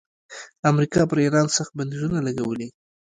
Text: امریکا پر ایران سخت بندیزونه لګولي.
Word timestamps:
امریکا 0.71 1.01
پر 1.09 1.17
ایران 1.23 1.47
سخت 1.57 1.71
بندیزونه 1.77 2.19
لګولي. 2.27 2.67